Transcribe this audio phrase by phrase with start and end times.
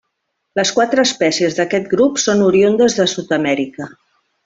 [0.59, 3.93] Les quatre espècies d'aquest grup són oriündes de Sud-amèrica.